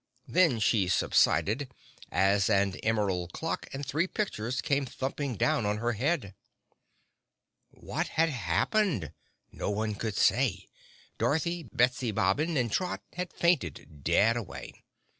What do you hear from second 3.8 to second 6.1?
three pictures came thumping down on her